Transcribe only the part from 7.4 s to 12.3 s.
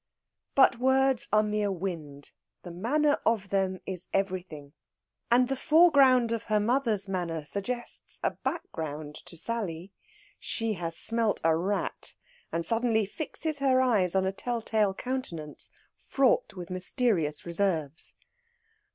suggests a background to Sally. She has smelt a rat,